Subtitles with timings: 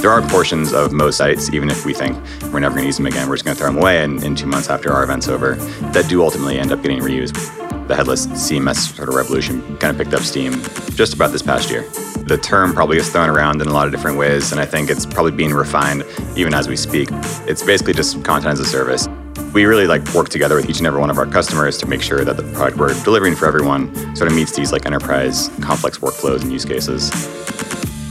[0.00, 2.16] There are portions of most sites, even if we think
[2.52, 4.22] we're never going to use them again, we're just going to throw them away in,
[4.22, 5.56] in two months after our event's over,
[5.92, 7.34] that do ultimately end up getting reused.
[7.88, 10.52] The headless CMS sort of revolution kind of picked up steam
[10.94, 11.82] just about this past year.
[12.28, 14.88] The term probably gets thrown around in a lot of different ways, and I think
[14.88, 16.04] it's probably being refined
[16.36, 17.08] even as we speak.
[17.48, 19.08] It's basically just content as a service.
[19.52, 22.02] We really like work together with each and every one of our customers to make
[22.02, 25.98] sure that the product we're delivering for everyone sort of meets these like enterprise complex
[25.98, 27.10] workflows and use cases.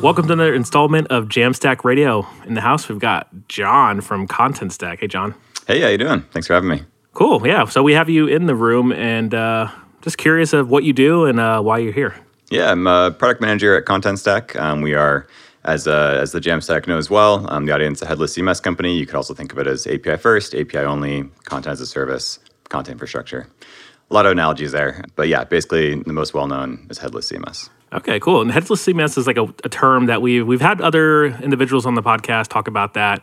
[0.00, 2.24] Welcome to another installment of Jamstack Radio.
[2.46, 5.00] In the house, we've got John from Contentstack.
[5.00, 5.34] Hey, John.
[5.66, 6.20] Hey, how you doing?
[6.30, 6.82] Thanks for having me.
[7.14, 7.44] Cool.
[7.44, 7.64] Yeah.
[7.64, 9.68] So we have you in the room, and uh,
[10.00, 12.14] just curious of what you do and uh, why you're here.
[12.48, 14.54] Yeah, I'm a product manager at Contentstack.
[14.60, 15.26] Um, we are,
[15.64, 18.96] as uh, as the Jamstack knows well, um, the audience a headless CMS company.
[18.96, 22.38] You could also think of it as API first, API only, content as a service,
[22.68, 23.48] content infrastructure.
[24.12, 27.68] A lot of analogies there, but yeah, basically the most well known is headless CMS.
[27.92, 28.42] Okay, cool.
[28.42, 31.94] And headless CMS is like a, a term that we've we've had other individuals on
[31.94, 33.22] the podcast talk about that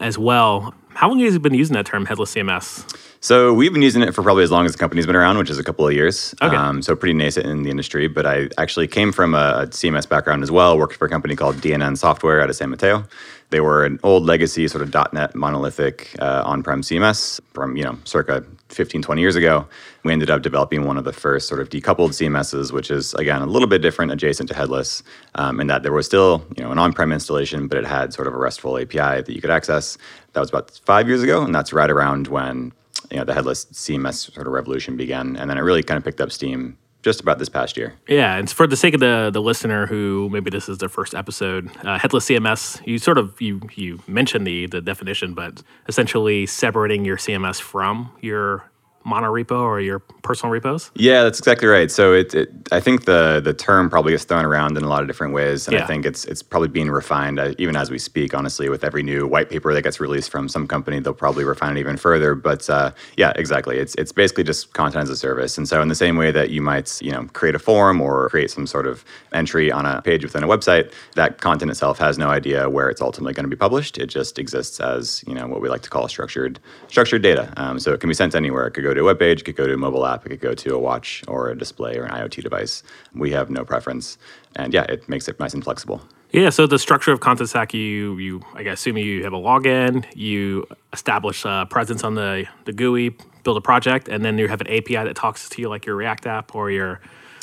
[0.00, 0.74] as well.
[0.90, 2.96] How long have you been using that term, headless CMS?
[3.20, 5.50] So we've been using it for probably as long as the company's been around, which
[5.50, 6.34] is a couple of years.
[6.40, 6.54] Okay.
[6.54, 8.06] Um, so pretty nascent in the industry.
[8.06, 10.78] But I actually came from a CMS background as well.
[10.78, 13.04] Worked for a company called DNN Software out of San Mateo.
[13.50, 17.98] They were an old legacy sort of .NET monolithic uh, on-prem CMS from you know
[18.04, 19.66] circa 15, 20 years ago.
[20.04, 23.42] We ended up developing one of the first sort of decoupled CMSs, which is again
[23.42, 25.02] a little bit different, adjacent to headless,
[25.34, 28.26] um, in that there was still you know an on-prem installation, but it had sort
[28.26, 29.98] of a RESTful API that you could access.
[30.32, 32.72] That was about five years ago, and that's right around when
[33.10, 36.04] you know the headless CMS sort of revolution began, and then it really kind of
[36.04, 37.94] picked up steam just about this past year.
[38.08, 41.14] Yeah, and for the sake of the the listener who maybe this is their first
[41.14, 46.46] episode, uh, headless CMS, you sort of you you mentioned the the definition, but essentially
[46.46, 48.64] separating your CMS from your
[49.06, 50.90] monorepo or your personal repos?
[50.94, 51.90] Yeah, that's exactly right.
[51.90, 55.02] So it, it, I think the the term probably gets thrown around in a lot
[55.02, 55.84] of different ways, and Yeah.
[55.84, 58.34] I think it's it's probably being refined uh, even as we speak.
[58.34, 61.76] Honestly, with every new white paper that gets released from some company, they'll probably refine
[61.76, 62.34] it even further.
[62.34, 63.78] But uh, yeah, exactly.
[63.78, 65.58] It's it's basically just content as a service.
[65.58, 68.28] And so in the same way that you might you know create a form or
[68.30, 72.16] create some sort of entry on a page within a website, that content itself has
[72.18, 73.98] no idea where it's ultimately going to be published.
[73.98, 77.52] It just exists as you know what we like to call structured structured data.
[77.56, 78.66] Um, so it can be sent anywhere.
[78.66, 80.30] It could go to a web page, it could go to a mobile app, it
[80.30, 82.82] could go to a watch or a display or an IoT device.
[83.14, 84.18] We have no preference,
[84.56, 86.02] and yeah, it makes it nice and flexible.
[86.30, 90.04] Yeah, so the structure of Contentstack, you you I guess assume you have a login,
[90.16, 94.60] you establish a presence on the the GUI, build a project, and then you have
[94.60, 97.00] an API that talks to you like your React app or your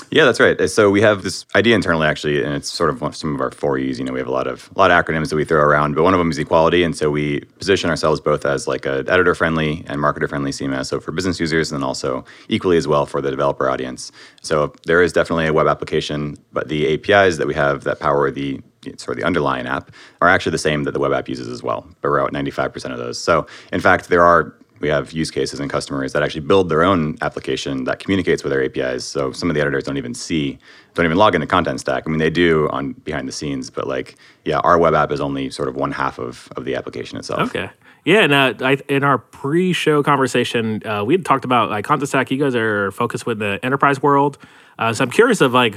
[0.09, 0.69] Yeah, that's right.
[0.69, 3.77] So we have this idea internally, actually, and it's sort of some of our four
[3.77, 3.99] E's.
[3.99, 5.95] You know, we have a lot of a lot of acronyms that we throw around,
[5.95, 9.05] but one of them is equality, and so we position ourselves both as like a
[9.07, 13.21] editor-friendly and marketer-friendly CMS, so for business users, and then also equally as well for
[13.21, 14.11] the developer audience.
[14.41, 18.31] So there is definitely a web application, but the APIs that we have that power
[18.31, 18.59] the
[18.97, 19.91] sort of the underlying app
[20.21, 21.87] are actually the same that the web app uses as well.
[22.01, 23.19] But we're at 95% of those.
[23.19, 26.83] So in fact, there are we have use cases and customers that actually build their
[26.83, 29.05] own application that communicates with our APIs.
[29.05, 30.57] So some of the editors don't even see,
[30.95, 32.03] don't even log into Contentstack.
[32.05, 35.21] I mean, they do on behind the scenes, but like, yeah, our web app is
[35.21, 37.49] only sort of one half of, of the application itself.
[37.49, 37.69] Okay.
[38.03, 42.31] Yeah, and uh, I, in our pre-show conversation, uh, we had talked about like Contentstack.
[42.31, 44.39] You guys are focused with the enterprise world,
[44.79, 45.75] uh, so I'm curious of like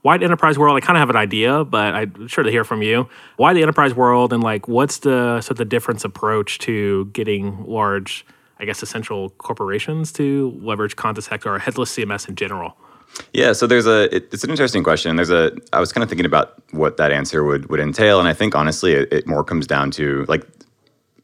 [0.00, 0.76] why the enterprise world.
[0.76, 3.60] I kind of have an idea, but I'm sure to hear from you why the
[3.60, 8.24] enterprise world and like what's the sort of the difference approach to getting large,
[8.58, 12.76] I guess, essential corporations to leverage Contentstack or headless CMS in general.
[13.32, 15.16] Yeah, so there's a it, it's an interesting question.
[15.16, 18.28] There's a I was kind of thinking about what that answer would would entail, and
[18.28, 20.44] I think honestly, it, it more comes down to like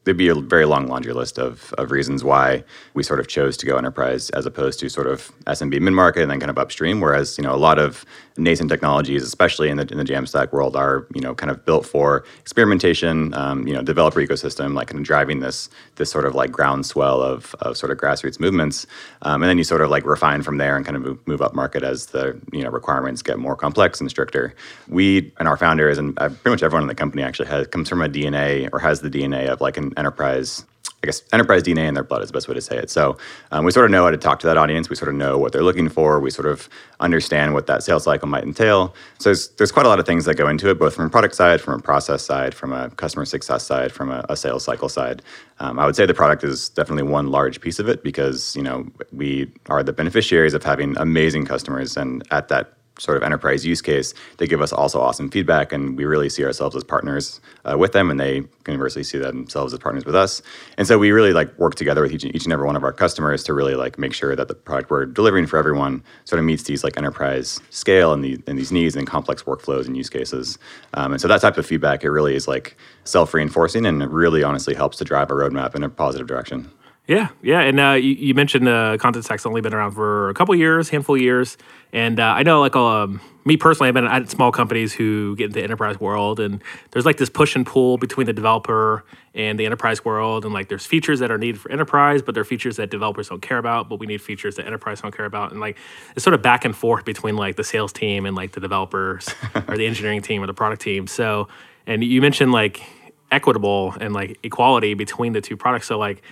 [0.03, 3.57] there'd be a very long laundry list of of reasons why we sort of chose
[3.57, 6.57] to go enterprise as opposed to sort of SMB mid market and then kind of
[6.57, 6.99] upstream.
[6.99, 8.05] Whereas you know a lot of
[8.37, 11.85] nascent technologies, especially in the in the Jamstack world, are you know kind of built
[11.85, 13.33] for experimentation.
[13.33, 17.21] Um, you know, developer ecosystem, like kind of driving this this sort of like groundswell
[17.21, 18.85] of of sort of grassroots movements,
[19.21, 21.53] um, and then you sort of like refine from there and kind of move, up
[21.53, 24.55] market as the you know requirements get more complex and stricter.
[24.87, 27.89] We and our founders and uh, pretty much everyone in the company actually has comes
[27.89, 30.65] from a DNA or has the DNA of like an enterprise
[31.03, 32.89] I guess enterprise DNA in their blood is the best way to say it.
[32.89, 33.17] So
[33.51, 34.89] um, we sort of know how to talk to that audience.
[34.89, 36.17] We sort of know what they're looking for.
[36.21, 36.69] We sort of
[37.01, 38.95] understand what that sales cycle might entail.
[39.19, 41.09] So there's, there's quite a lot of things that go into it, both from a
[41.09, 44.63] product side, from a process side, from a customer success side, from a, a sales
[44.63, 45.21] cycle side.
[45.59, 48.63] Um, I would say the product is definitely one large piece of it because you
[48.63, 52.73] know we are the beneficiaries of having amazing customers, and at that
[53.03, 56.43] sort of enterprise use case, they give us also awesome feedback, and we really see
[56.45, 60.41] ourselves as partners uh, with them, and they conversely see themselves as partners with us.
[60.77, 62.93] And so we really like work together with each, each and every one of our
[62.93, 66.45] customers to really like make sure that the product we're delivering for everyone sort of
[66.45, 70.09] meets these like enterprise scale and, the, and these needs and complex workflows and use
[70.09, 70.57] cases.
[70.93, 74.43] Um, and so that type of feedback, it really is like self-reinforcing, and it really
[74.43, 76.71] honestly helps to drive a roadmap in a positive direction.
[77.05, 80.55] Yeah, yeah, and uh, you, you, mentioned uh, Contentstack's only been around for a couple
[80.55, 81.57] years, handful of years,
[81.91, 85.47] and uh, I know, like um, me personally, I've been at small companies who get
[85.47, 89.03] into the enterprise world, and there's like this push and pull between the developer
[89.35, 92.41] and the enterprise world, and like there's features that are needed for enterprise, but there
[92.41, 95.25] are features that developers don't care about, but we need features that enterprise don't care
[95.25, 95.77] about, and like
[96.15, 99.27] it's sort of back and forth between like the sales team and like the developers
[99.67, 101.07] or the engineering team or the product team.
[101.07, 101.49] So,
[101.85, 102.81] and you mentioned like
[103.29, 106.23] equitable and like equality between the two products, so like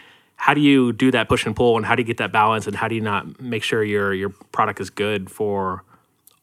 [0.42, 2.66] how do you do that push and pull and how do you get that balance
[2.66, 5.84] and how do you not make sure your your product is good for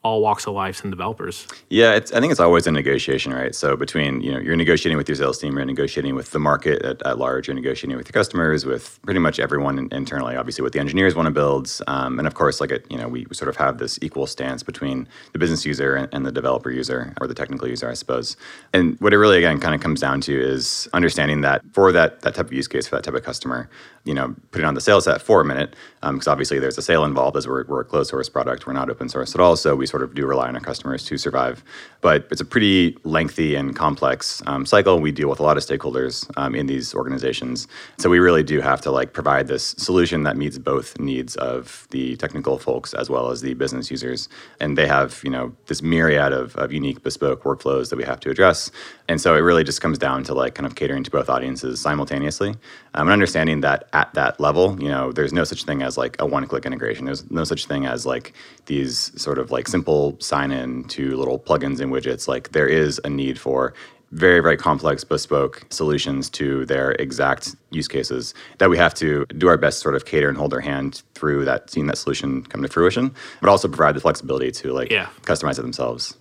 [0.08, 1.46] all walks of life and developers.
[1.68, 3.54] Yeah, I think it's always a negotiation, right?
[3.54, 6.82] So between you know you're negotiating with your sales team, you're negotiating with the market
[6.82, 10.34] at, at large, you're negotiating with your customers, with pretty much everyone internally.
[10.36, 13.08] Obviously, what the engineers want to build, um, and of course, like it, you know,
[13.08, 16.70] we sort of have this equal stance between the business user and, and the developer
[16.70, 18.36] user, or the technical user, I suppose.
[18.72, 22.20] And what it really again kind of comes down to is understanding that for that
[22.22, 23.68] that type of use case for that type of customer,
[24.04, 26.82] you know, putting on the sales hat for a minute, because um, obviously there's a
[26.82, 29.56] sale involved as we're, we're a closed source product, we're not open source at all,
[29.56, 31.62] so we sort of do rely on our customers to survive.
[32.00, 35.00] But it's a pretty lengthy and complex um, cycle.
[35.00, 37.66] We deal with a lot of stakeholders um, in these organizations,
[37.98, 41.88] so we really do have to like provide this solution that meets both needs of
[41.90, 44.28] the technical folks as well as the business users.
[44.60, 48.20] And they have you know this myriad of, of unique bespoke workflows that we have
[48.20, 48.70] to address.
[49.08, 51.80] And so it really just comes down to like kind of catering to both audiences
[51.80, 52.54] simultaneously
[52.98, 56.16] um, and understanding that at that level, you know, there's no such thing as like
[56.18, 57.04] a one-click integration.
[57.04, 58.34] There's no such thing as like
[58.66, 62.26] these sort of like simple sign-in to little plugins and widgets.
[62.26, 63.72] Like there is a need for
[64.10, 69.48] very very complex bespoke solutions to their exact use cases that we have to do
[69.48, 72.42] our best to sort of cater and hold their hand through that seeing that solution
[72.44, 75.10] come to fruition but also provide the flexibility to like yeah.
[75.24, 76.16] customize it themselves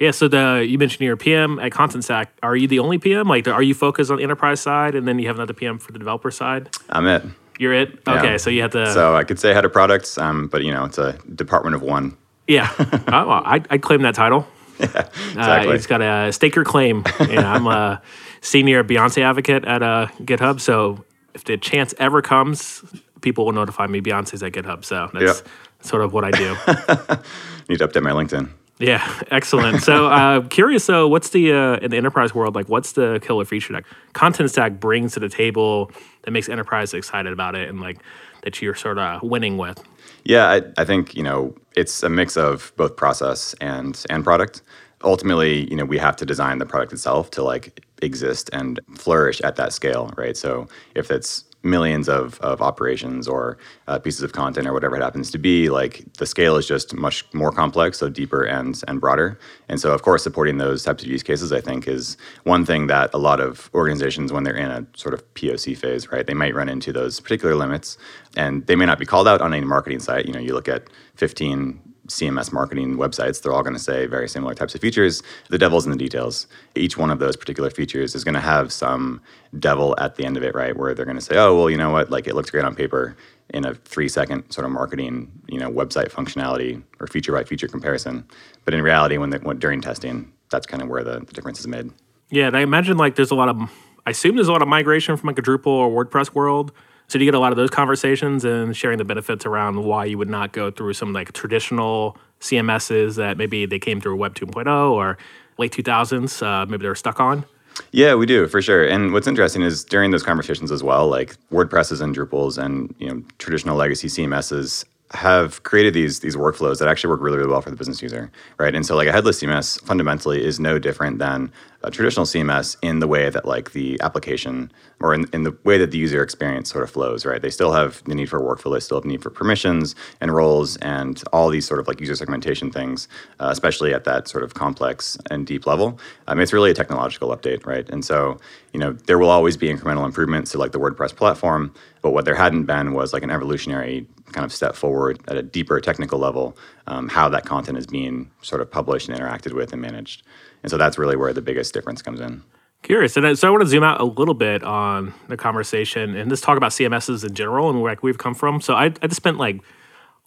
[0.00, 2.28] yeah, so the you mentioned you're a PM at Contentstack.
[2.42, 3.28] Are you the only PM?
[3.28, 5.92] Like, are you focused on the enterprise side, and then you have another PM for
[5.92, 6.70] the developer side?
[6.90, 7.24] I'm it.
[7.58, 7.98] You're it.
[8.06, 8.18] Yeah.
[8.18, 8.92] Okay, so you have to.
[8.92, 11.82] So I could say head of products, um, but you know, it's a department of
[11.82, 12.16] one.
[12.46, 14.46] Yeah, oh, well, I I claim that title.
[14.78, 15.72] Yeah, exactly.
[15.72, 17.02] Uh, it's got a stake your claim.
[17.18, 18.00] you know, I'm a
[18.42, 21.04] senior Beyonce advocate at uh, GitHub, so
[21.34, 22.84] if the chance ever comes,
[23.20, 24.84] people will notify me Beyonce's at GitHub.
[24.84, 25.48] So that's yep.
[25.80, 26.50] sort of what I do.
[27.68, 28.50] Need to update my LinkedIn.
[28.78, 29.82] Yeah, excellent.
[29.82, 32.68] so, uh, curious though, what's the uh, in the enterprise world like?
[32.68, 33.84] What's the killer feature that
[34.14, 35.90] Contentstack brings to the table
[36.22, 37.98] that makes enterprise excited about it and like
[38.42, 39.82] that you're sort of winning with?
[40.24, 44.62] Yeah, I, I think you know it's a mix of both process and and product.
[45.04, 49.40] Ultimately, you know, we have to design the product itself to like exist and flourish
[49.42, 50.36] at that scale, right?
[50.36, 53.58] So, if it's millions of, of operations or
[53.88, 56.94] uh, pieces of content or whatever it happens to be like the scale is just
[56.94, 59.38] much more complex so deeper and and broader.
[59.68, 62.86] And so of course supporting those types of use cases i think is one thing
[62.86, 66.34] that a lot of organizations when they're in a sort of poc phase right they
[66.34, 67.98] might run into those particular limits.
[68.36, 70.26] And they may not be called out on any marketing site.
[70.26, 74.28] You know you look at 15 CMS marketing websites, they're all going to say very
[74.28, 75.22] similar types of features.
[75.50, 76.46] The devil's in the details.
[76.74, 79.20] Each one of those particular features is going to have some
[79.58, 80.76] devil at the end of it, right?
[80.76, 82.10] Where they're going to say, oh, well, you know what?
[82.10, 83.16] Like it looks great on paper
[83.50, 87.68] in a three second sort of marketing, you know, website functionality or feature by feature
[87.68, 88.26] comparison.
[88.64, 91.60] But in reality, when, they, when during testing, that's kind of where the, the difference
[91.60, 91.90] is made.
[92.30, 92.46] Yeah.
[92.46, 93.58] And I imagine like there's a lot of,
[94.06, 96.72] I assume there's a lot of migration from like a Drupal or WordPress world
[97.08, 100.04] so do you get a lot of those conversations and sharing the benefits around why
[100.04, 104.34] you would not go through some like traditional CMSs that maybe they came through Web
[104.34, 105.16] 2.0 or
[105.56, 107.44] late 2000s, uh, maybe they were stuck on?
[107.92, 108.84] Yeah, we do for sure.
[108.84, 113.08] And what's interesting is during those conversations as well, like WordPresses and Drupals and you
[113.08, 117.62] know traditional legacy CMSs have created these these workflows that actually work really, really well
[117.62, 118.74] for the business user, right?
[118.74, 121.50] And so like a headless CMS fundamentally is no different than
[121.82, 125.78] a traditional CMS in the way that like the application or in, in the way
[125.78, 127.40] that the user experience sort of flows, right?
[127.40, 130.76] They still have the need for workflow, they still have need for permissions and roles
[130.78, 134.54] and all these sort of like user segmentation things, uh, especially at that sort of
[134.54, 135.98] complex and deep level.
[136.26, 137.88] I mean, it's really a technological update, right?
[137.88, 138.38] And so,
[138.72, 141.72] you know, there will always be incremental improvements to like the WordPress platform,
[142.02, 145.42] but what there hadn't been was like an evolutionary kind of step forward at a
[145.42, 146.56] deeper technical level,
[146.86, 150.22] um, how that content is being sort of published and interacted with and managed.
[150.62, 152.42] And so that's really where the biggest difference comes in.
[152.82, 156.30] Curious, and so I want to zoom out a little bit on the conversation and
[156.30, 158.60] just talk about CMSs in general and where we've come from.
[158.60, 159.60] So I, I just spent like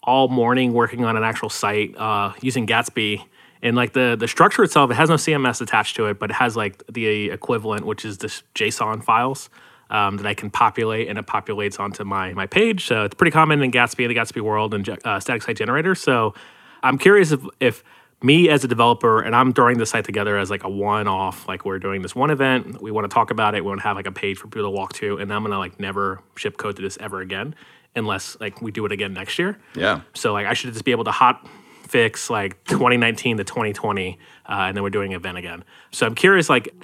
[0.02, 3.24] all morning working on an actual site uh, using Gatsby,
[3.62, 6.34] and like the the structure itself, it has no CMS attached to it, but it
[6.34, 9.48] has like the equivalent, which is this JSON files.
[9.92, 12.86] Um, that I can populate, and it populates onto my my page.
[12.86, 15.94] So it's pretty common in Gatsby, the Gatsby world, and uh, static site generator.
[15.94, 16.34] So
[16.82, 17.84] I'm curious if if
[18.22, 21.46] me as a developer and I'm throwing the site together as like a one off,
[21.46, 23.86] like we're doing this one event, we want to talk about it, we want to
[23.86, 26.56] have like a page for people to walk to, and I'm gonna like never ship
[26.56, 27.54] code to this ever again
[27.94, 29.58] unless like we do it again next year.
[29.74, 30.02] Yeah.
[30.14, 31.46] So like I should just be able to hot
[31.92, 35.62] fix like 2019 to 2020, uh, and then we're doing an event again.
[35.90, 36.74] So I'm curious, like,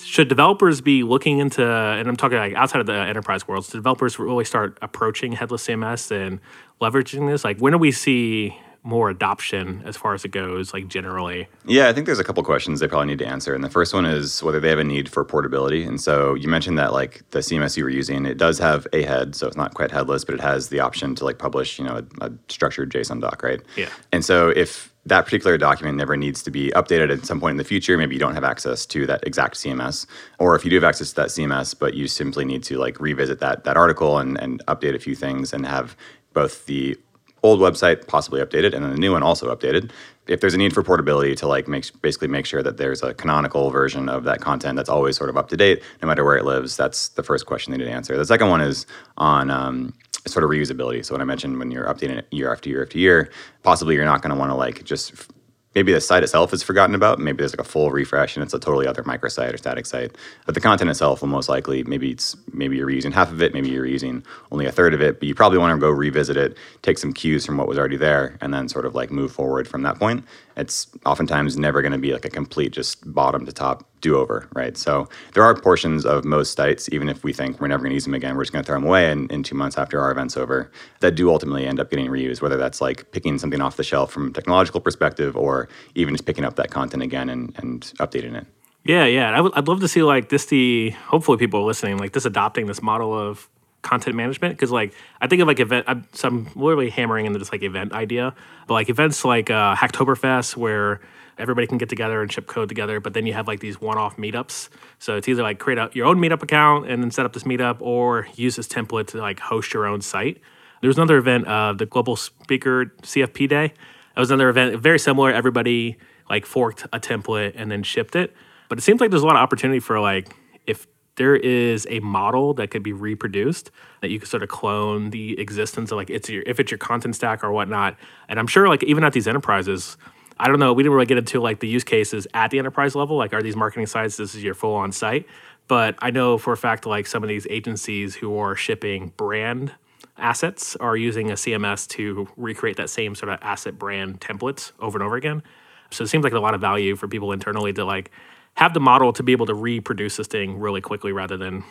[0.00, 3.76] should developers be looking into, and I'm talking like outside of the enterprise world, should
[3.76, 6.40] developers really start approaching headless CMS and
[6.80, 7.44] leveraging this?
[7.44, 11.46] Like, when do we see more adoption as far as it goes, like generally?
[11.66, 13.54] Yeah, I think there's a couple questions they probably need to answer.
[13.54, 15.84] And the first one is whether they have a need for portability.
[15.84, 19.02] And so you mentioned that like the CMS you were using, it does have a
[19.02, 21.84] head, so it's not quite headless, but it has the option to like publish, you
[21.84, 23.60] know, a, a structured JSON doc, right?
[23.76, 23.90] Yeah.
[24.10, 27.56] And so if that particular document never needs to be updated at some point in
[27.56, 27.96] the future.
[27.96, 30.06] Maybe you don't have access to that exact CMS,
[30.38, 33.00] or if you do have access to that CMS, but you simply need to like
[33.00, 35.96] revisit that that article and, and update a few things and have
[36.34, 36.96] both the
[37.42, 39.90] old website possibly updated and then the new one also updated
[40.26, 43.14] if there's a need for portability to like make basically make sure that there's a
[43.14, 46.36] canonical version of that content that's always sort of up to date no matter where
[46.36, 48.16] it lives that's the first question they need to answer.
[48.16, 49.94] The second one is on um,
[50.26, 51.04] sort of reusability.
[51.04, 53.30] So when i mentioned when you're updating it year after year after year
[53.62, 55.28] possibly you're not going to want to like just
[55.74, 57.18] maybe the site itself is forgotten about.
[57.18, 60.16] Maybe there's like a full refresh and it's a totally other microsite or static site.
[60.46, 63.54] But the content itself will most likely maybe it's maybe you're using half of it,
[63.54, 66.36] maybe you're using only a third of it, but you probably want to go revisit
[66.36, 69.32] it, take some cues from what was already there, and then sort of like move
[69.32, 70.24] forward from that point
[70.58, 74.48] it's oftentimes never going to be like a complete just bottom to top do over,
[74.54, 74.76] right?
[74.76, 77.94] So there are portions of most sites, even if we think we're never going to
[77.94, 80.00] use them again, we're just going to throw them away in, in two months after
[80.00, 83.60] our event's over, that do ultimately end up getting reused, whether that's like picking something
[83.60, 87.28] off the shelf from a technological perspective or even just picking up that content again
[87.28, 88.46] and, and updating it.
[88.84, 89.30] Yeah, yeah.
[89.30, 92.24] I w- I'd love to see like this, the hopefully people are listening, like this
[92.24, 93.48] adopting this model of
[93.82, 95.84] content management because like I think of like event.
[95.88, 98.34] I'm, so I'm literally hammering into this like event idea,
[98.66, 101.00] but like events like uh, Hacktoberfest where
[101.38, 104.16] everybody can get together and ship code together, but then you have like these one-off
[104.16, 104.68] meetups.
[104.98, 107.44] So it's either like create a, your own meetup account and then set up this
[107.44, 110.40] meetup, or use this template to like host your own site.
[110.80, 113.72] There was another event, uh, the Global Speaker CFP Day.
[114.14, 115.32] That was another event, very similar.
[115.32, 115.96] Everybody
[116.28, 118.34] like forked a template and then shipped it.
[118.68, 120.34] But it seems like there's a lot of opportunity for like
[120.66, 120.86] if
[121.18, 123.70] there is a model that could be reproduced
[124.00, 126.78] that you could sort of clone the existence of like it's your if it's your
[126.78, 127.96] content stack or whatnot.
[128.28, 129.96] And I'm sure like even at these enterprises,
[130.40, 132.94] I don't know, we didn't really get into like the use cases at the enterprise
[132.94, 133.16] level.
[133.16, 135.26] Like are these marketing sites, this is your full on site.
[135.66, 139.72] But I know for a fact like some of these agencies who are shipping brand
[140.16, 144.98] assets are using a CMS to recreate that same sort of asset brand templates over
[144.98, 145.42] and over again.
[145.90, 148.10] So it seems like a lot of value for people internally to like
[148.58, 151.62] have the model to be able to reproduce this thing really quickly rather than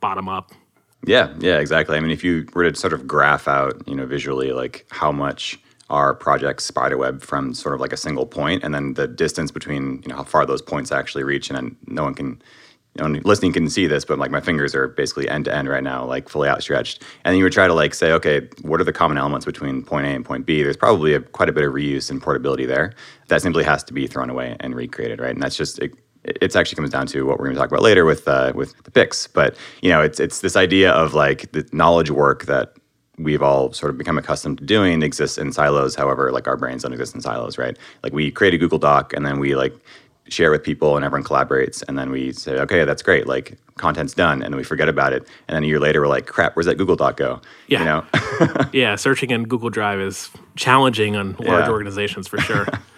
[0.00, 0.52] bottom up.
[1.06, 1.96] Yeah, yeah, exactly.
[1.96, 5.10] I mean, if you were to sort of graph out, you know, visually like how
[5.10, 9.50] much our projects spiderweb from sort of like a single point, and then the distance
[9.50, 12.42] between, you know, how far those points actually reach, and then no one can,
[12.98, 15.70] you know, listening can see this, but like my fingers are basically end to end
[15.70, 17.02] right now, like fully outstretched.
[17.24, 19.82] And then you would try to like say, okay, what are the common elements between
[19.82, 20.62] point A and point B?
[20.62, 22.92] There's probably a, quite a bit of reuse and portability there.
[23.28, 25.32] That simply has to be thrown away and recreated, right?
[25.32, 25.80] And that's just
[26.26, 28.76] it, actually comes down to what we're going to talk about later with uh, with
[28.84, 29.26] the picks.
[29.26, 32.74] But you know, it's it's this idea of like the knowledge work that
[33.18, 35.94] we've all sort of become accustomed to doing exists in silos.
[35.94, 37.76] However, like our brains don't exist in silos, right?
[38.02, 39.74] Like we create a Google Doc and then we like
[40.28, 44.12] share with people and everyone collaborates and then we say okay that's great like content's
[44.12, 46.56] done and then we forget about it and then a year later we're like crap
[46.56, 48.04] where's that google doc go yeah you know
[48.72, 51.70] yeah searching in google drive is challenging on large Yeah.
[51.70, 52.66] organizations for sure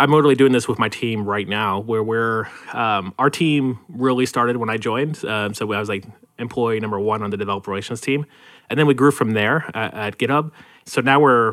[0.00, 4.24] I'm literally doing this with my team right now, where we're um, our team really
[4.24, 5.22] started when I joined.
[5.26, 6.06] Um, so I was like
[6.38, 8.24] employee number one on the developer relations team,
[8.70, 10.52] and then we grew from there at, at GitHub.
[10.86, 11.52] So now we're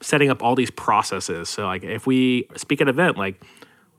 [0.00, 1.48] setting up all these processes.
[1.48, 3.42] So like if we speak at an event, like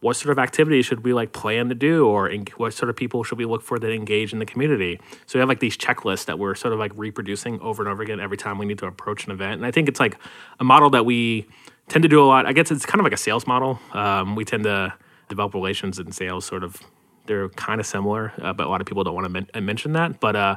[0.01, 2.95] what sort of activities should we like plan to do or en- what sort of
[2.95, 4.99] people should we look for that engage in the community?
[5.25, 8.01] So we have like these checklists that we're sort of like reproducing over and over
[8.01, 9.53] again every time we need to approach an event.
[9.53, 10.17] And i think it's like
[10.59, 11.47] a model that we
[11.87, 12.45] tend to do a lot.
[12.45, 13.79] I guess it's kind of like a sales model.
[13.93, 14.93] Um, we tend to
[15.27, 16.81] develop relations and sales sort of
[17.25, 19.93] they're kind of similar uh, but a lot of people don't want to men- mention
[19.93, 20.19] that.
[20.19, 20.55] But uh,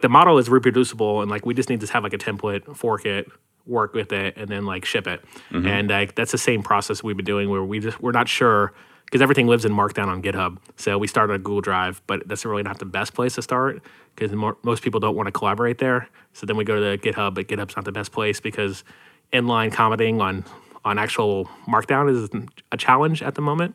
[0.00, 3.06] the model is reproducible and like we just need to have like a template fork
[3.06, 3.26] it
[3.66, 5.24] work with it and then like ship it.
[5.50, 5.66] Mm-hmm.
[5.66, 8.72] And like that's the same process we've been doing where we just we're not sure
[9.04, 10.58] because everything lives in markdown on github.
[10.76, 13.82] So we started a google drive but that's really not the best place to start
[14.16, 16.08] because most people don't want to collaborate there.
[16.32, 18.84] So then we go to the github but github's not the best place because
[19.32, 20.44] inline commenting on
[20.84, 22.28] on actual markdown is
[22.72, 23.74] a challenge at the moment.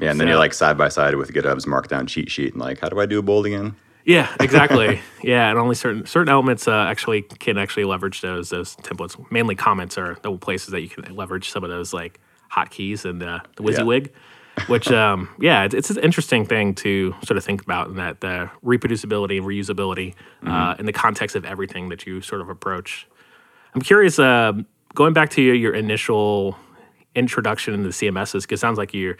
[0.00, 2.80] Yeah, and then you're like side by side with GitHub's Markdown cheat sheet, and like,
[2.80, 3.76] how do I do a bold again?
[4.04, 5.00] Yeah, exactly.
[5.22, 9.30] yeah, and only certain certain elements uh, actually can actually leverage those those templates.
[9.30, 12.20] Mainly comments are the places that you can leverage some of those like
[12.52, 14.10] hotkeys and uh, the WYSIWYG.
[14.68, 18.20] Which, um, yeah, it's, it's an interesting thing to sort of think about in that
[18.20, 20.14] the reproducibility and reusability
[20.46, 23.08] uh, in the context of everything that you sort of approach.
[23.74, 24.52] I'm curious, uh,
[24.94, 26.56] going back to your, your initial
[27.16, 29.16] introduction into the CMSs, because it sounds like you're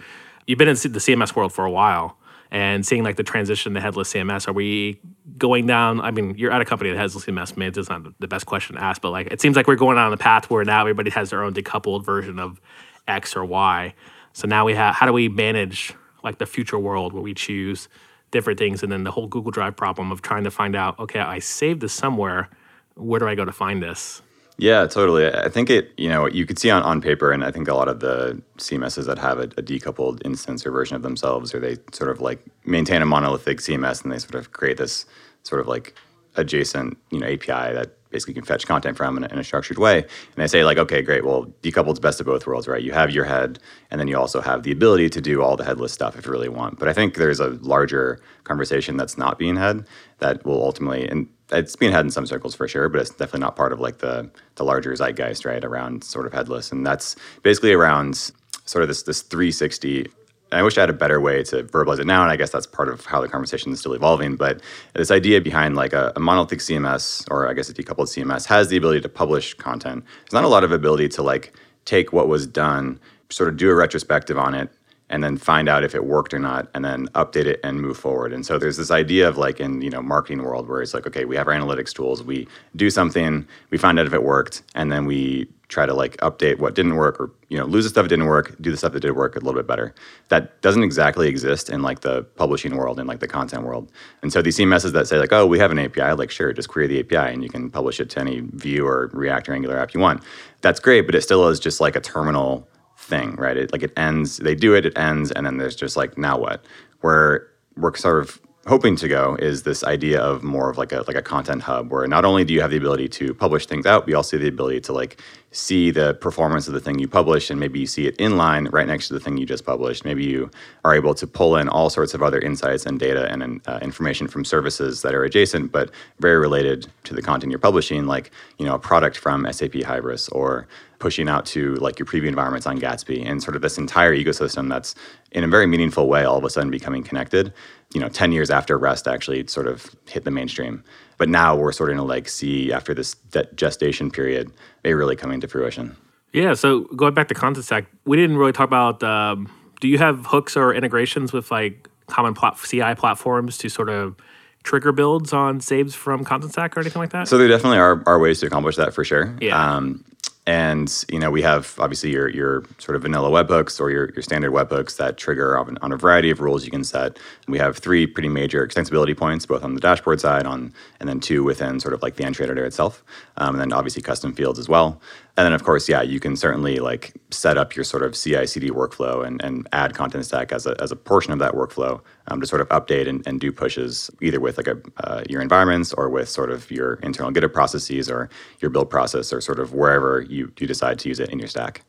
[0.47, 2.19] you've been in the CMS world for a while
[2.55, 4.47] and seeing like the transition to headless CMS.
[4.47, 5.01] Are we
[5.37, 6.01] going down?
[6.01, 7.57] I mean, you're at a company that has CMS.
[7.57, 9.99] Maybe it's not the best question to ask, but like it seems like we're going
[9.99, 12.61] on the path where now everybody has their own decoupled version of
[13.09, 13.93] X or Y.
[14.35, 17.89] So now we have how do we manage like the future world where we choose
[18.31, 21.21] different things, and then the whole Google Drive problem of trying to find out, okay,
[21.21, 22.51] I saved this somewhere.
[22.95, 24.23] Where do I go to find this?
[24.57, 25.27] Yeah, totally.
[25.33, 27.75] I think it, you know, you could see on, on paper, and I think a
[27.75, 31.59] lot of the CMSs that have a, a decoupled instance or version of themselves, or
[31.59, 35.07] they sort of like maintain a monolithic CMS and they sort of create this
[35.43, 35.95] sort of like
[36.37, 39.76] adjacent, you know, API that basically can fetch content from in a, in a structured
[39.76, 39.99] way.
[39.99, 41.25] And they say like, okay, great.
[41.25, 42.80] Well, decoupled decoupled's best of both worlds, right?
[42.80, 43.59] You have your head,
[43.90, 46.30] and then you also have the ability to do all the headless stuff if you
[46.30, 46.78] really want.
[46.78, 49.85] But I think there's a larger conversation that's not being had
[50.21, 53.40] that will ultimately, and it's being had in some circles for sure, but it's definitely
[53.40, 55.64] not part of like the the larger zeitgeist, right?
[55.64, 58.30] Around sort of headless, and that's basically around
[58.64, 60.09] sort of this this 360 and
[60.55, 62.67] I wish I had a better way to verbalize it now, and I guess that's
[62.67, 64.37] part of how the conversation is still evolving.
[64.37, 64.61] But
[64.95, 68.69] this idea behind like a, a monolithic CMS, or I guess a decoupled CMS, has
[68.69, 70.05] the ability to publish content.
[70.21, 71.53] There's not a lot of ability to like
[71.85, 74.71] take what was done, sort of do a retrospective on it,
[75.11, 77.97] and then find out if it worked or not, and then update it and move
[77.97, 78.33] forward.
[78.33, 81.07] And so there's this idea of like in you know marketing world where it's like,
[81.07, 84.63] okay, we have our analytics tools, we do something, we find out if it worked,
[84.75, 87.90] and then we try to like update what didn't work or you know lose the
[87.90, 89.95] stuff that didn't work do the stuff that did work a little bit better.
[90.29, 93.90] That doesn't exactly exist in like the publishing world and like the content world.
[94.23, 96.69] And so these CMSs that say like oh we have an api like sure just
[96.69, 99.79] query the api and you can publish it to any Vue or react or angular
[99.79, 100.23] app you want.
[100.61, 102.69] That's great but it still is just like a terminal
[103.05, 105.97] thing right it like it ends they do it it ends and then there's just
[105.97, 106.64] like now what
[107.01, 111.05] where we're sort of hoping to go is this idea of more of like a
[111.07, 113.85] like a content hub where not only do you have the ability to publish things
[113.85, 117.07] out, we also have the ability to like see the performance of the thing you
[117.07, 119.67] publish and maybe you see it in line right next to the thing you just
[119.67, 120.05] published.
[120.05, 120.51] Maybe you
[120.85, 124.29] are able to pull in all sorts of other insights and data and uh, information
[124.29, 128.64] from services that are adjacent but very related to the content you're publishing, like you
[128.64, 130.67] know a product from SAP Hybris or
[131.05, 134.71] pushing out to like your preview environments on Gatsby and sort of this entire ecosystem
[134.71, 134.95] that's
[135.33, 137.53] in a very meaningful way all of a sudden becoming connected.
[137.93, 140.83] You know, 10 years after REST actually sort of hit the mainstream.
[141.19, 143.17] But now we're starting to like see after this
[143.55, 144.51] gestation period,
[144.83, 145.95] it really coming to fruition.
[146.33, 146.55] Yeah.
[146.55, 149.03] So going back to Contentstack, we didn't really talk about.
[149.03, 153.90] Um, do you have hooks or integrations with like common plat- CI platforms to sort
[153.90, 154.17] of
[154.62, 157.29] trigger builds on saves from Contentstack or anything like that?
[157.29, 159.37] So there definitely are, are ways to accomplish that for sure.
[159.43, 159.77] Yeah.
[159.77, 160.03] Um,
[160.46, 164.22] and you know we have obviously your your sort of vanilla webhooks or your, your
[164.22, 167.18] standard webhooks that trigger on, on a variety of rules you can set.
[167.48, 171.20] We have three pretty major extensibility points, both on the dashboard side, on and then
[171.20, 173.02] two within sort of like the entry editor itself,
[173.37, 175.00] um, and then obviously custom fields as well.
[175.37, 178.70] And then of course, yeah, you can certainly like set up your sort of CI/CD
[178.70, 182.47] workflow and, and add Contentstack as a, as a portion of that workflow um, to
[182.47, 186.09] sort of update and, and do pushes either with like a uh, your environments or
[186.09, 190.20] with sort of your internal GitHub processes or your build process or sort of wherever
[190.23, 191.83] you, you decide to use it in your stack.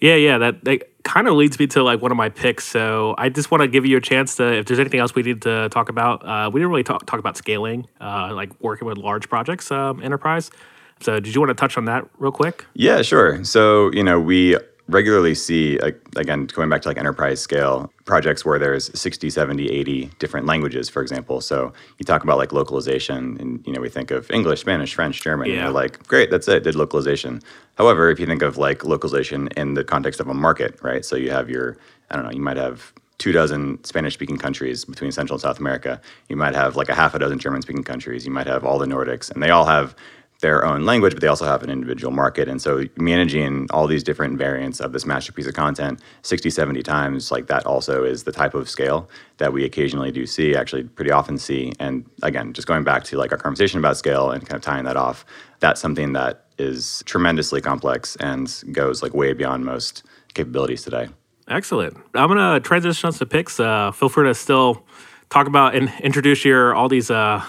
[0.00, 2.64] Yeah, yeah, that, that kind of leads me to like one of my picks.
[2.64, 5.22] So I just want to give you a chance to, if there's anything else we
[5.22, 8.86] need to talk about, uh, we didn't really talk, talk about scaling, uh, like working
[8.86, 10.50] with large projects, um, enterprise.
[11.00, 12.64] So did you want to touch on that real quick?
[12.74, 13.44] Yeah, sure.
[13.44, 14.56] So, you know, we
[14.88, 19.70] regularly see, like, again, going back to like enterprise scale projects where there's 60, 70,
[19.70, 21.40] 80 different languages, for example.
[21.40, 25.22] So you talk about like localization, and you know we think of English, Spanish, French,
[25.22, 25.48] German.
[25.48, 25.54] Yeah.
[25.54, 27.42] And you're like, great, that's it, did localization.
[27.76, 31.04] However, if you think of like localization in the context of a market, right?
[31.04, 31.76] So you have your,
[32.10, 35.58] I don't know, you might have two dozen Spanish speaking countries between Central and South
[35.58, 36.00] America.
[36.28, 38.24] You might have like a half a dozen German speaking countries.
[38.24, 39.94] You might have all the Nordics, and they all have
[40.40, 42.48] their own language, but they also have an individual market.
[42.48, 47.32] And so managing all these different variants of this masterpiece of content 60, 70 times,
[47.32, 51.10] like that also is the type of scale that we occasionally do see, actually pretty
[51.10, 51.72] often see.
[51.80, 54.84] And again, just going back to like our conversation about scale and kind of tying
[54.84, 55.24] that off,
[55.58, 61.08] that's something that is tremendously complex and goes like way beyond most capabilities today.
[61.48, 61.96] Excellent.
[62.14, 63.58] I'm gonna transition us to picks.
[63.58, 64.84] Uh, feel free to still
[65.30, 67.42] talk about and introduce your all these uh,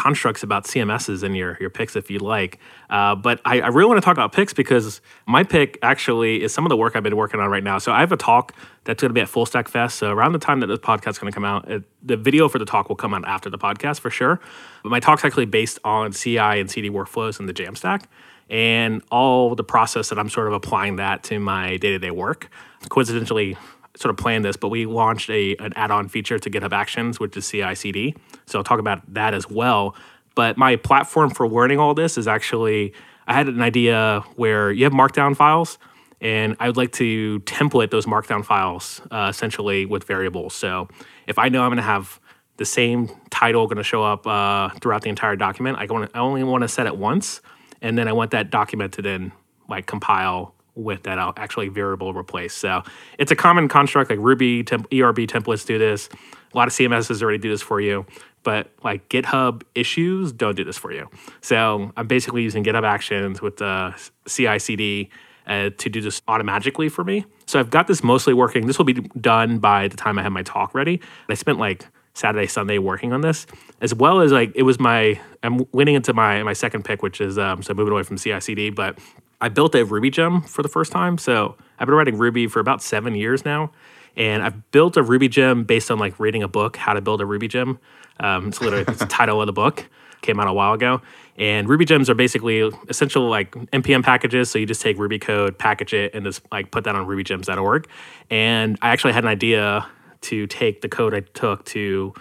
[0.00, 2.58] constructs about CMSs in your your picks if you'd like.
[2.88, 6.54] Uh, but I, I really want to talk about picks because my pick actually is
[6.54, 7.76] some of the work I've been working on right now.
[7.76, 9.98] So I have a talk that's going to be at Full Stack Fest.
[9.98, 12.48] So around the time that this podcast is going to come out, it, the video
[12.48, 14.40] for the talk will come out after the podcast for sure.
[14.82, 18.04] But my talk's actually based on CI and CD workflows in the Jamstack
[18.48, 22.10] and all the process that I'm sort of applying that to my day to day
[22.10, 22.48] work.
[22.88, 23.58] Coincidentally,
[24.00, 27.36] sort of planned this, but we launched a an add-on feature to GitHub Actions, which
[27.36, 28.14] is CI/CD.
[28.46, 29.94] So I'll talk about that as well.
[30.34, 32.94] But my platform for learning all this is actually
[33.26, 35.78] I had an idea where you have Markdown files,
[36.20, 40.54] and I would like to template those Markdown files uh, essentially with variables.
[40.54, 40.88] So
[41.26, 42.18] if I know I'm going to have
[42.56, 46.18] the same title going to show up uh, throughout the entire document, I, want I
[46.18, 47.40] only want to set it once,
[47.82, 49.32] and then I want that document to then
[49.68, 52.54] like compile with that I'll actually variable replace.
[52.54, 52.82] So
[53.18, 56.08] it's a common construct like Ruby temp- ERB templates do this.
[56.52, 58.06] A lot of CMSs already do this for you,
[58.42, 61.08] but like GitHub issues don't do this for you.
[61.40, 63.94] So I'm basically using GitHub Actions with the
[64.26, 65.10] CI/CD
[65.46, 67.24] uh, to do this automatically for me.
[67.46, 68.66] So I've got this mostly working.
[68.66, 71.00] This will be done by the time I have my talk ready.
[71.28, 73.46] I spent like Saturday, Sunday working on this,
[73.80, 75.20] as well as like it was my.
[75.42, 78.70] I'm leaning into my my second pick, which is um, so moving away from CI/CD,
[78.70, 78.98] but
[79.40, 81.18] I built a Ruby gem for the first time.
[81.18, 83.72] So I've been writing Ruby for about seven years now.
[84.16, 87.20] And I've built a Ruby gem based on like reading a book, How to Build
[87.20, 87.78] a Ruby Gem.
[88.18, 89.88] Um, it's literally it's the title of the book.
[90.20, 91.00] Came out a while ago.
[91.36, 94.50] And Ruby gems are basically essential like npm packages.
[94.50, 97.88] So you just take Ruby code, package it, and just like put that on rubygems.org.
[98.28, 99.86] And I actually had an idea
[100.22, 102.12] to take the code I took to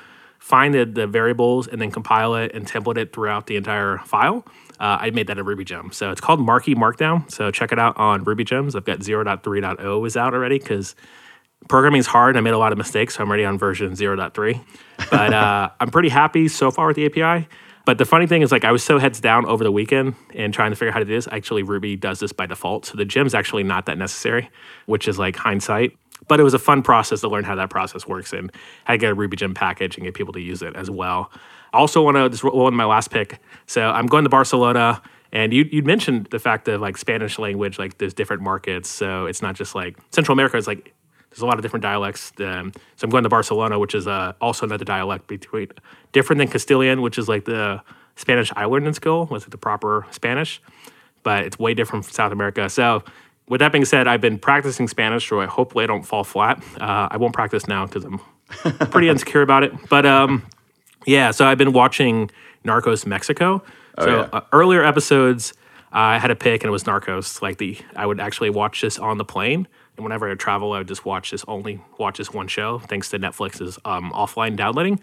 [0.49, 4.43] find the, the variables and then compile it and template it throughout the entire file.
[4.79, 5.91] Uh, I made that in Ruby Gem.
[5.91, 7.29] So it's called Marquee Markdown.
[7.31, 8.75] So check it out on Ruby Gems.
[8.75, 10.95] I've got 0.3.0 is out already because
[11.67, 12.35] programming is hard.
[12.35, 14.59] I made a lot of mistakes, so I'm already on version 0.3.
[15.11, 17.47] But uh, I'm pretty happy so far with the API.
[17.85, 20.51] But the funny thing is, like, I was so heads down over the weekend and
[20.51, 21.27] trying to figure out how to do this.
[21.31, 22.87] Actually, Ruby does this by default.
[22.87, 24.49] So the gem's actually not that necessary,
[24.87, 25.95] which is like hindsight.
[26.27, 28.51] But it was a fun process to learn how that process works and
[28.83, 31.31] how to get a Ruby gem package and get people to use it as well.
[31.73, 33.39] I also want to, this one my last pick.
[33.65, 35.01] So I'm going to Barcelona.
[35.31, 39.27] And you you mentioned the fact that like Spanish language, like there's different markets, so
[39.27, 40.57] it's not just like Central America.
[40.57, 40.93] It's like
[41.29, 42.31] there's a lot of different dialects.
[42.39, 45.67] Um, so I'm going to Barcelona, which is uh, also another dialect between
[46.11, 47.81] different than Castilian, which is like the
[48.15, 50.61] Spanish I learned island skill, was like the proper Spanish,
[51.21, 52.67] but it's way different from South America.
[52.69, 53.03] So
[53.49, 56.63] with that being said, I've been practicing Spanish, so I hopefully I don't fall flat.
[56.79, 58.19] Uh, I won't practice now because I'm
[58.89, 59.73] pretty insecure about it.
[59.89, 60.45] But um,
[61.05, 62.29] yeah, so I've been watching
[62.63, 63.63] Narcos Mexico.
[63.97, 64.29] Oh, so yeah.
[64.31, 65.53] uh, earlier episodes,
[65.91, 67.41] I had a pick and it was Narcos.
[67.41, 70.73] Like the, I would actually watch this on the plane, and whenever I would travel,
[70.73, 74.55] I would just watch this only watch this one show, thanks to Netflix's um, offline
[74.55, 74.99] downloading,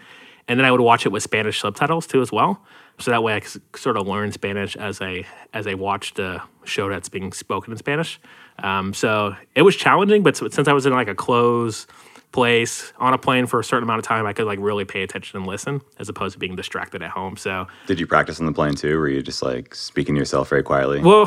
[0.47, 2.65] and then I would watch it with Spanish subtitles too as well.
[2.99, 6.41] So that way, I could sort of learn Spanish as I as I watched the
[6.69, 8.21] show that's being spoken in Spanish.
[8.63, 11.87] Um, so it was challenging, but since I was in like a close
[12.33, 15.03] place on a plane for a certain amount of time, I could like really pay
[15.03, 17.37] attention and listen, as opposed to being distracted at home.
[17.37, 18.99] So Did you practice on the plane too?
[18.99, 21.01] Were you just like speaking to yourself very quietly?
[21.01, 21.27] well,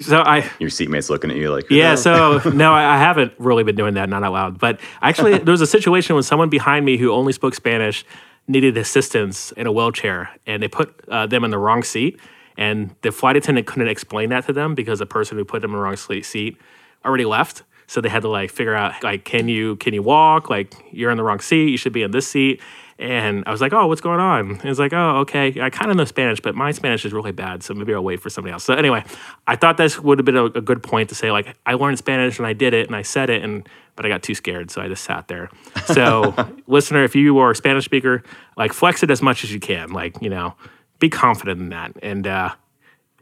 [0.00, 3.32] so I Your seatmates looking at you like, Yeah, "Oh." so no, I I haven't
[3.38, 4.58] really been doing that, not out loud.
[4.58, 8.04] But actually, there was a situation when someone behind me who only spoke Spanish
[8.48, 12.18] needed assistance in a wheelchair, and they put uh, them in the wrong seat.
[12.56, 15.72] And the flight attendant couldn't explain that to them because the person who put them
[15.72, 16.56] in the wrong seat
[17.04, 17.62] already left.
[17.86, 20.48] So they had to like figure out like, can you can you walk?
[20.48, 21.68] Like you're in the wrong seat.
[21.68, 22.60] You should be in this seat.
[22.98, 24.60] And I was like, oh, what's going on?
[24.62, 25.60] It's like, oh, okay.
[25.60, 27.64] I kind of know Spanish, but my Spanish is really bad.
[27.64, 28.62] So maybe I'll wait for somebody else.
[28.62, 29.04] So anyway,
[29.48, 31.98] I thought this would have been a, a good point to say, like, I learned
[31.98, 34.70] Spanish and I did it and I said it, and but I got too scared.
[34.70, 35.50] So I just sat there.
[35.86, 36.34] So,
[36.66, 38.22] listener, if you are a Spanish speaker,
[38.56, 39.92] like, flex it as much as you can.
[39.92, 40.54] Like, you know,
[40.98, 41.96] be confident in that.
[42.02, 42.54] And, uh,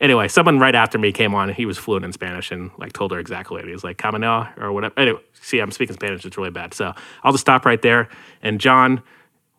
[0.02, 1.48] Anyway, someone right after me came on.
[1.48, 4.48] He was fluent in Spanish and like told her exactly what he was like, Caminel
[4.58, 4.92] or whatever.
[4.98, 6.24] Anyway, see, I'm speaking Spanish.
[6.24, 6.74] It's really bad.
[6.74, 8.08] So I'll just stop right there.
[8.42, 9.00] And John,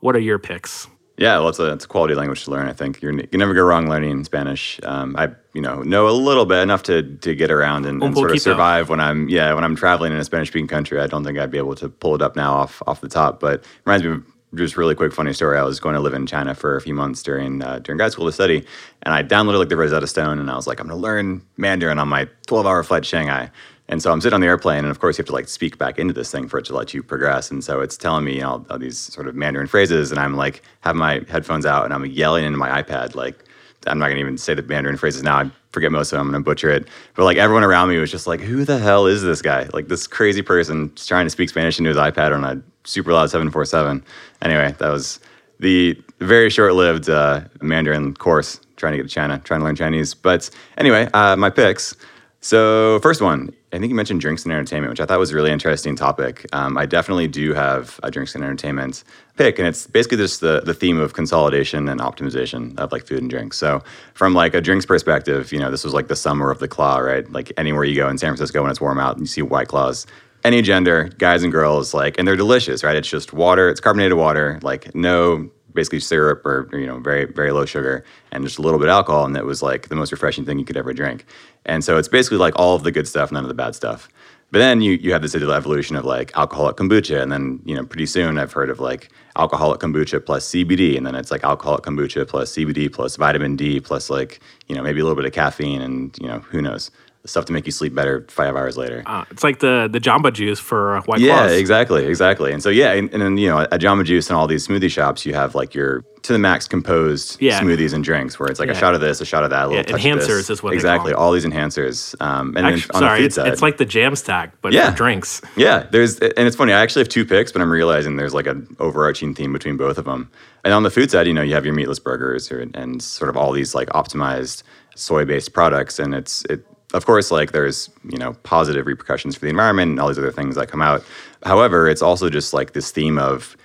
[0.02, 0.86] what are your picks?
[1.16, 2.68] Yeah, well, it's a, it's a quality language to learn.
[2.68, 4.82] I think you're, you can never go wrong learning Spanish.
[4.84, 8.16] Um, I you know know a little bit enough to to get around and, and
[8.16, 11.00] sort of survive when I'm yeah when I'm traveling in a Spanish speaking country.
[11.00, 13.40] I don't think I'd be able to pull it up now off off the top.
[13.40, 14.24] But reminds me of
[14.56, 15.58] just really quick funny story.
[15.58, 18.12] I was going to live in China for a few months during uh, during grad
[18.12, 18.66] school to study,
[19.02, 21.42] and I downloaded like the Rosetta Stone, and I was like, I'm going to learn
[21.58, 23.52] Mandarin on my 12 hour flight to Shanghai.
[23.90, 25.78] And so I'm sitting on the airplane, and of course you have to like speak
[25.78, 27.52] back into this thing for it to let you progress.
[27.52, 30.36] And so it's telling me you know, all these sort of Mandarin phrases, and I'm
[30.36, 33.44] like have my headphones out, and I'm yelling into my iPad like
[33.86, 35.38] I'm not gonna even say the Mandarin phrases now.
[35.38, 36.28] I forget most of them.
[36.28, 36.88] I'm gonna butcher it.
[37.16, 39.68] But like everyone around me was just like, "Who the hell is this guy?
[39.74, 43.12] Like this crazy person just trying to speak Spanish into his iPad on a super
[43.12, 44.04] loud 747."
[44.42, 45.20] Anyway, that was
[45.60, 50.14] the very short-lived uh, Mandarin course trying to get to China, trying to learn Chinese.
[50.14, 51.96] But anyway, uh, my picks.
[52.44, 55.36] So first one, I think you mentioned drinks and entertainment, which I thought was a
[55.36, 56.46] really interesting topic.
[56.52, 59.06] Um, I definitely do have a drinks and entertainment
[59.38, 63.20] pick, and it's basically just the the theme of consolidation and optimization of like food
[63.22, 63.58] and drinks.
[63.58, 63.82] So
[64.14, 66.98] from like a drinks perspective, you know, this was like the summer of the claw,
[66.98, 67.32] right?
[67.32, 70.06] Like anywhere you go in San Francisco when it's warm out, you see white claws.
[70.44, 72.98] Any gender, guys and girls, like, and they're delicious, right?
[72.98, 77.52] It's just water, it's carbonated water, like no basically syrup or, you know very very
[77.52, 80.12] low sugar and just a little bit of alcohol and it was like the most
[80.12, 81.26] refreshing thing you could ever drink.
[81.66, 84.10] And so it's basically like all of the good stuff none of the bad stuff.
[84.52, 87.84] But then you you have this evolution of like alcoholic kombucha and then you know
[87.84, 91.84] pretty soon i've heard of like alcoholic kombucha plus cbd and then it's like alcoholic
[91.84, 95.34] kombucha plus cbd plus vitamin d plus like you know maybe a little bit of
[95.34, 96.92] caffeine and you know who knows
[97.26, 99.04] stuff to make you sleep better five hours later.
[99.06, 101.52] Uh, it's like the the Jamba Juice for White yeah, Claws.
[101.52, 102.52] Yeah, exactly, exactly.
[102.52, 104.92] And so yeah, and, and, then you know at Jamba Juice and all these smoothie
[104.92, 107.60] shops, you have like your to the max composed yeah.
[107.60, 108.76] smoothies and drinks, where it's like yeah.
[108.76, 111.14] a shot of this, a shot of that, a little yeah, enhancers is what exactly
[111.14, 112.16] all these enhancers.
[112.22, 114.54] Um, and actually, then on sorry, the food it's, side, it's like the jam stack,
[114.62, 114.92] but yeah.
[114.92, 115.42] for drinks.
[115.56, 116.74] Yeah, there's and it's funny.
[116.74, 119.98] I actually have two picks, but I'm realizing there's like an overarching theme between both
[119.98, 120.30] of them.
[120.66, 123.30] And on the food side, you know, you have your meatless burgers or, and sort
[123.30, 124.64] of all these like optimized
[124.96, 129.50] soy-based products, and it's it of course, like there's you know positive repercussions for the
[129.50, 131.04] environment and all these other things that come out.
[131.44, 133.58] However, it's also just like this theme of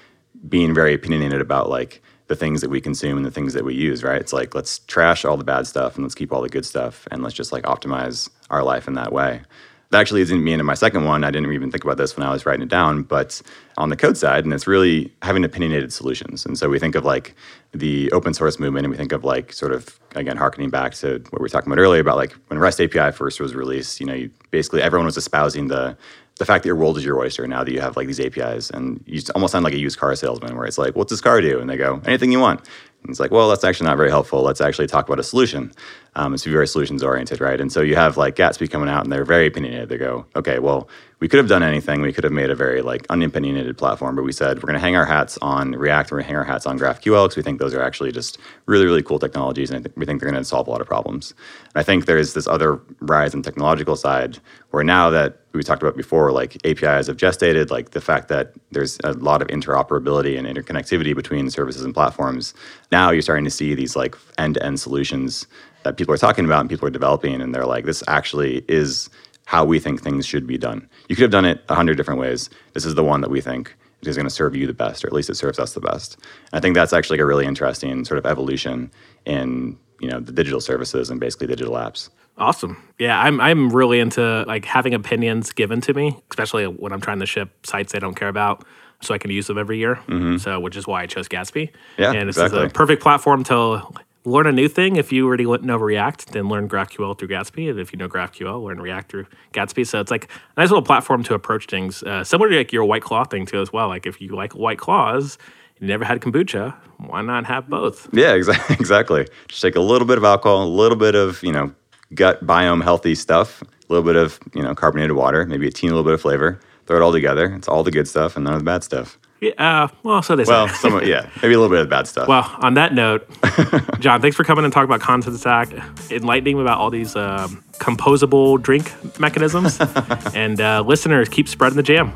[0.49, 3.75] being very opinionated about like the things that we consume and the things that we
[3.75, 4.03] use.
[4.03, 4.21] Right?
[4.21, 7.07] It's like let's trash all the bad stuff and let's keep all the good stuff
[7.11, 9.43] and let's just like optimize our life in that way.
[9.91, 11.25] That actually leads me into my second one.
[11.25, 13.41] I didn't even think about this when I was writing it down, but
[13.79, 16.45] on the code side, and it's really having opinionated solutions.
[16.45, 17.35] And so we think of like
[17.73, 21.21] the open source movement, and we think of like sort of again harkening back to
[21.31, 23.99] what we were talking about earlier about like when REST API first was released.
[23.99, 25.97] You know, you, basically everyone was espousing the
[26.39, 28.69] the fact that your world is your oyster now that you have like these APIs,
[28.71, 31.41] and you almost sound like a used car salesman, where it's like, "What's this car
[31.41, 32.61] do?" And they go, "Anything you want."
[33.03, 34.43] And it's like, well, that's actually not very helpful.
[34.43, 35.73] Let's actually talk about a solution.
[36.15, 37.61] Um, it's very solutions oriented, right?
[37.61, 39.89] And so you have like Gatsby coming out and they're very opinionated.
[39.89, 40.89] They go, okay, well,
[41.21, 42.01] we could have done anything.
[42.01, 44.81] We could have made a very like unopinionated platform, but we said we're going to
[44.81, 46.11] hang our hats on React.
[46.11, 48.13] And we're going to hang our hats on GraphQL because we think those are actually
[48.13, 50.87] just really, really cool technologies, and we think they're going to solve a lot of
[50.87, 51.35] problems.
[51.75, 54.39] And I think there's this other rise in technological side
[54.71, 58.53] where now that we talked about before, like APIs have gestated, like the fact that
[58.71, 62.55] there's a lot of interoperability and interconnectivity between services and platforms.
[62.93, 65.47] Now you're starting to see these like end-to-end solutions
[65.85, 69.09] that people are talking about and people are developing, and they're like, this actually is
[69.47, 70.89] how we think things should be done.
[71.09, 72.51] You could have done it a hundred different ways.
[72.75, 75.09] This is the one that we think is going to serve you the best, or
[75.09, 76.17] at least it serves us the best.
[76.53, 78.91] And I think that's actually a really interesting sort of evolution
[79.25, 82.11] in you know the digital services and basically digital apps.
[82.37, 82.77] Awesome.
[82.99, 87.19] Yeah, I'm I'm really into like having opinions given to me, especially when I'm trying
[87.21, 88.65] to ship sites I don't care about,
[89.01, 89.97] so I can use them every year.
[90.07, 90.37] Mm-hmm.
[90.37, 91.71] So, which is why I chose Gatsby.
[91.97, 92.61] Yeah, and this exactly.
[92.61, 93.83] is a perfect platform to
[94.29, 94.97] learn a new thing.
[94.97, 97.71] If you already know React, then learn GraphQL through Gatsby.
[97.71, 99.87] And if you know GraphQL, learn React through Gatsby.
[99.87, 102.03] So it's like a nice little platform to approach things.
[102.03, 103.89] Uh, similar to like your white claw thing too, as well.
[103.89, 105.39] Like if you like white claws,
[105.81, 108.09] you never had kombucha, why not have both?
[108.13, 108.77] Yeah, exactly.
[108.81, 109.27] Exactly.
[109.49, 111.73] Just take a little bit of alcohol, a little bit of you know
[112.15, 115.91] gut biome healthy stuff, a little bit of you know carbonated water, maybe a teeny
[115.91, 116.61] little bit of flavor.
[116.87, 117.53] Throw it all together.
[117.55, 119.19] It's all the good stuff and none of the bad stuff.
[119.41, 119.53] Yeah,
[119.85, 120.75] uh, well, so they well, say.
[120.75, 122.27] some, yeah, maybe a little bit of bad stuff.
[122.27, 123.29] Well, on that note,
[124.01, 128.61] John, thanks for coming and talking about Contentstack, enlightening me about all these uh, composable
[128.61, 129.79] drink mechanisms.
[130.35, 132.13] and uh, listeners, keep spreading the jam.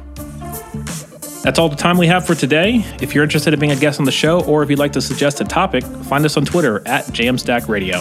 [1.43, 2.85] That's all the time we have for today.
[3.01, 5.01] If you're interested in being a guest on the show, or if you'd like to
[5.01, 8.01] suggest a topic, find us on Twitter at Jamstack Radio.